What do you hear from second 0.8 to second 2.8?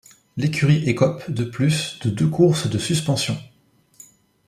écope, de plus, de deux courses de